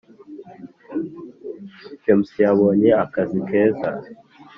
James 2.01 2.29
yabonye 2.43 2.89
akazi 3.03 3.39
keza 3.47 3.89